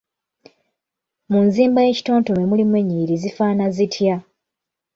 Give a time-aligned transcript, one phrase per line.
[1.31, 4.15] Mu nzimba y’ekitontome mulimu ennyiriri zifaanana zitya?